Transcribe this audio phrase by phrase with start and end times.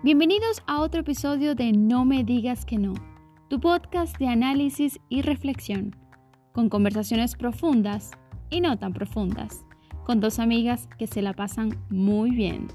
[0.00, 2.94] Bienvenidos a otro episodio de No me digas que no,
[3.48, 5.96] tu podcast de análisis y reflexión,
[6.52, 8.12] con conversaciones profundas
[8.48, 9.64] y no tan profundas,
[10.04, 12.68] con dos amigas que se la pasan muy bien.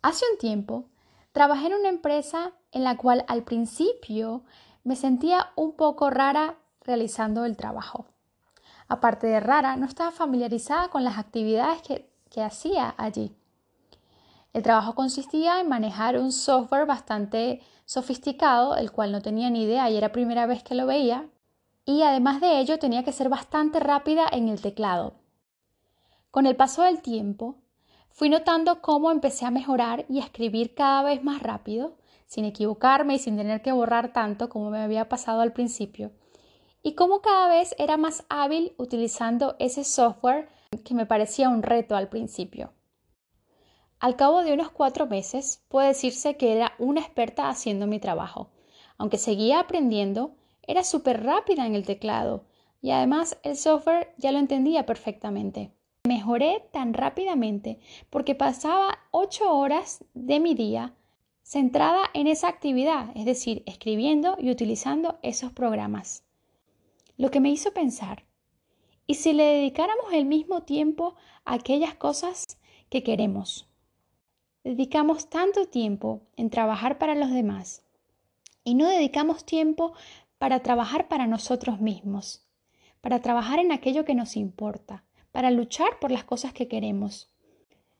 [0.00, 0.86] Hace un tiempo
[1.32, 4.44] trabajé en una empresa en la cual al principio
[4.82, 8.06] me sentía un poco rara realizando el trabajo.
[8.90, 13.32] Aparte de rara, no estaba familiarizada con las actividades que, hacía allí.
[14.52, 19.88] El trabajo consistía en manejar un software bastante sofisticado, el cual no tenía ni idea
[19.90, 21.28] y era primera vez que lo veía,
[21.84, 25.14] y además de ello tenía que ser bastante rápida en el teclado.
[26.32, 27.58] Con el paso del tiempo,
[28.10, 31.94] fui notando cómo empecé a mejorar y a escribir cada vez más rápido,
[32.26, 36.10] sin equivocarme y sin tener que borrar tanto como me había pasado al principio
[36.82, 40.48] y cómo cada vez era más hábil utilizando ese software
[40.84, 42.72] que me parecía un reto al principio.
[43.98, 48.50] Al cabo de unos cuatro meses, puede decirse que era una experta haciendo mi trabajo.
[48.96, 52.44] Aunque seguía aprendiendo, era súper rápida en el teclado
[52.80, 55.74] y además el software ya lo entendía perfectamente.
[56.08, 57.78] Mejoré tan rápidamente
[58.08, 60.94] porque pasaba ocho horas de mi día
[61.42, 66.24] centrada en esa actividad, es decir, escribiendo y utilizando esos programas
[67.20, 68.24] lo que me hizo pensar,
[69.06, 73.68] ¿y si le dedicáramos el mismo tiempo a aquellas cosas que queremos?
[74.64, 77.84] Dedicamos tanto tiempo en trabajar para los demás
[78.64, 79.92] y no dedicamos tiempo
[80.38, 82.46] para trabajar para nosotros mismos,
[83.02, 87.28] para trabajar en aquello que nos importa, para luchar por las cosas que queremos.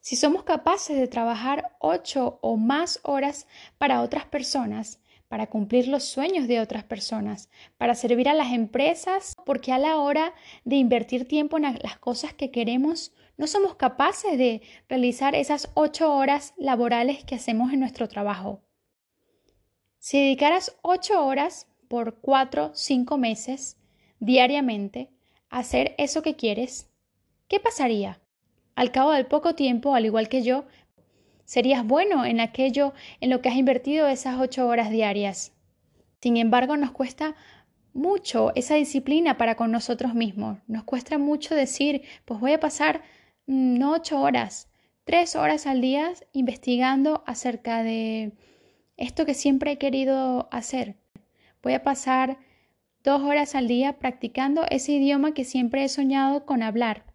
[0.00, 3.46] Si somos capaces de trabajar ocho o más horas
[3.76, 4.98] para otras personas,
[5.30, 9.96] para cumplir los sueños de otras personas, para servir a las empresas, porque a la
[9.98, 15.70] hora de invertir tiempo en las cosas que queremos, no somos capaces de realizar esas
[15.74, 18.64] ocho horas laborales que hacemos en nuestro trabajo.
[20.00, 23.76] Si dedicaras ocho horas por cuatro, cinco meses
[24.18, 25.10] diariamente
[25.48, 26.90] a hacer eso que quieres,
[27.46, 28.20] ¿qué pasaría?
[28.74, 30.64] Al cabo del poco tiempo, al igual que yo,
[31.50, 35.52] serías bueno en aquello en lo que has invertido esas ocho horas diarias.
[36.22, 37.34] Sin embargo, nos cuesta
[37.92, 40.58] mucho esa disciplina para con nosotros mismos.
[40.68, 43.02] Nos cuesta mucho decir, pues voy a pasar
[43.48, 44.68] mm, no ocho horas,
[45.02, 48.30] tres horas al día investigando acerca de
[48.96, 50.98] esto que siempre he querido hacer.
[51.64, 52.38] Voy a pasar
[53.02, 57.09] dos horas al día practicando ese idioma que siempre he soñado con hablar.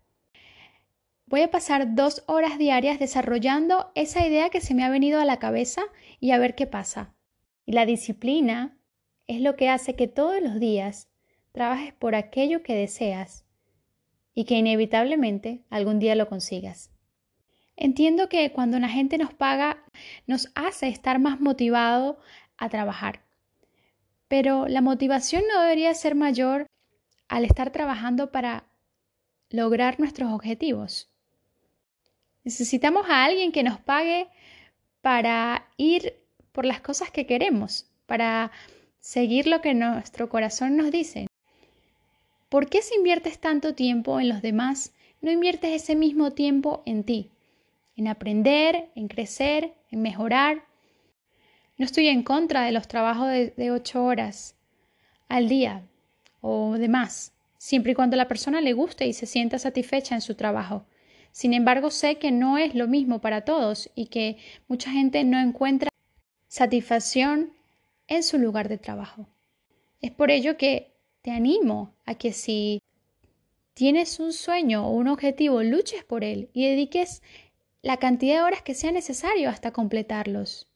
[1.27, 5.25] Voy a pasar dos horas diarias desarrollando esa idea que se me ha venido a
[5.25, 5.81] la cabeza
[6.19, 7.15] y a ver qué pasa.
[7.65, 8.77] Y la disciplina
[9.25, 11.09] es lo que hace que todos los días
[11.51, 13.43] trabajes por aquello que deseas
[14.35, 16.91] y que inevitablemente algún día lo consigas.
[17.75, 19.83] Entiendo que cuando la gente nos paga
[20.27, 22.19] nos hace estar más motivado
[22.57, 23.25] a trabajar,
[24.27, 26.67] pero la motivación no debería ser mayor
[27.27, 28.65] al estar trabajando para
[29.49, 31.09] lograr nuestros objetivos.
[32.45, 34.27] Necesitamos a alguien que nos pague
[35.01, 36.13] para ir
[36.51, 38.51] por las cosas que queremos, para
[38.99, 41.27] seguir lo que nuestro corazón nos dice.
[42.49, 47.03] ¿Por qué si inviertes tanto tiempo en los demás, no inviertes ese mismo tiempo en
[47.03, 47.31] ti?
[47.95, 50.65] En aprender, en crecer, en mejorar.
[51.77, 54.55] No estoy en contra de los trabajos de, ocho horas
[55.27, 55.81] al día
[56.41, 60.21] o de más, siempre y cuando la persona le guste y se sienta satisfecha en
[60.21, 60.85] su trabajo.
[61.35, 64.37] Sin embargo, sé que no es lo mismo para todos y que
[64.69, 65.89] mucha gente no encuentra
[66.47, 67.51] satisfacción
[68.07, 69.27] en su lugar de trabajo.
[69.99, 72.81] Es por ello que te animo a que si
[73.73, 77.21] tienes un sueño o un objetivo, luches por él y dediques
[77.81, 80.69] la cantidad de horas que sea necesario hasta completarlos.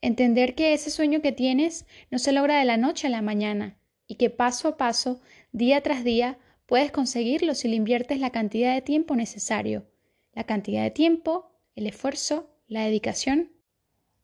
[0.00, 3.78] Entender que ese sueño que tienes no se logra de la noche a la mañana
[4.08, 5.20] y que paso a paso,
[5.52, 6.38] día tras día,
[6.68, 9.86] Puedes conseguirlo si le inviertes la cantidad de tiempo necesario,
[10.34, 13.50] la cantidad de tiempo, el esfuerzo, la dedicación.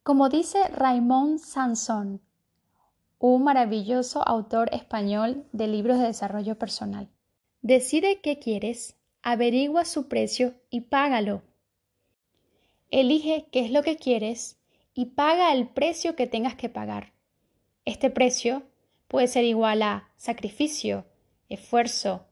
[0.02, 2.20] Como dice Raymond Sanson,
[3.18, 7.08] un maravilloso autor español de libros de desarrollo personal.
[7.62, 11.40] Decide qué quieres, averigua su precio y págalo.
[12.90, 14.58] Elige qué es lo que quieres
[14.92, 17.14] y paga el precio que tengas que pagar.
[17.86, 18.64] Este precio
[19.08, 21.06] puede ser igual a sacrificio,
[21.48, 22.26] esfuerzo,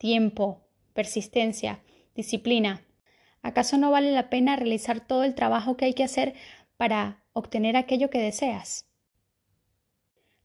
[0.00, 1.82] tiempo, persistencia,
[2.14, 2.80] disciplina.
[3.42, 6.34] ¿Acaso no vale la pena realizar todo el trabajo que hay que hacer
[6.78, 8.88] para obtener aquello que deseas?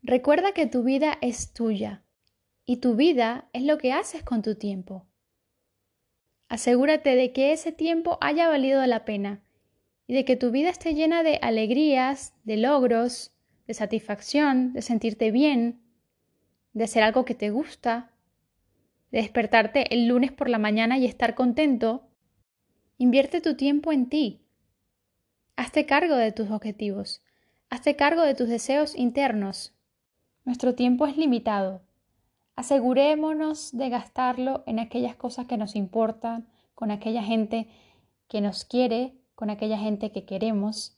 [0.04, 2.04] Recuerda que tu vida es tuya
[2.66, 5.08] y tu vida es lo que haces con tu tiempo.
[6.50, 9.42] Asegúrate de que ese tiempo haya valido la pena
[10.06, 13.32] y de que tu vida esté llena de alegrías, de logros,
[13.68, 15.82] de satisfacción, de sentirte bien,
[16.74, 18.15] de hacer algo que te gusta,
[19.16, 22.04] de despertarte el lunes por la mañana y estar contento.
[22.98, 24.42] Invierte tu tiempo en ti.
[25.56, 27.24] Hazte cargo de tus objetivos.
[27.70, 29.74] Hazte cargo de tus deseos internos.
[30.44, 31.82] Nuestro tiempo es limitado.
[32.58, 37.70] Asegurémonos de gastarlo en aquellas cosas que nos importan, con aquella gente
[38.28, 40.98] que nos quiere, con aquella gente que queremos,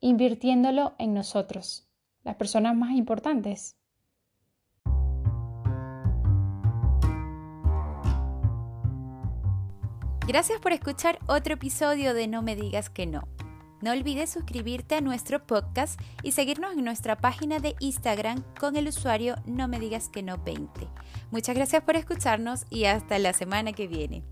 [0.00, 1.86] invirtiéndolo en nosotros,
[2.24, 3.75] las personas más importantes.
[10.26, 13.28] Gracias por escuchar otro episodio de No me digas que no.
[13.80, 18.88] No olvides suscribirte a nuestro podcast y seguirnos en nuestra página de Instagram con el
[18.88, 20.88] usuario No me digas que no 20.
[21.30, 24.24] Muchas gracias por escucharnos y hasta la semana que viene.